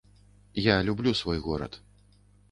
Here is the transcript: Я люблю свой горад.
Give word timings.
Я 0.67 0.81
люблю 0.81 1.13
свой 1.13 1.37
горад. 1.39 1.79